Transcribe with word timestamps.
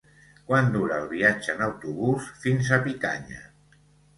Quant 0.45 0.69
dura 0.75 0.95
el 1.01 1.05
viatge 1.11 1.53
en 1.55 1.61
autobús 1.65 2.33
fins 2.47 2.73
a 2.79 2.81
Picanya? 2.89 3.45